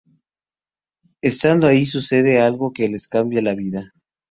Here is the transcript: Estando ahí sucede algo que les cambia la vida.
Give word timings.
Estando 1.21 1.67
ahí 1.67 1.85
sucede 1.85 2.41
algo 2.41 2.73
que 2.73 2.87
les 2.89 3.07
cambia 3.07 3.43
la 3.43 3.53
vida. 3.53 3.93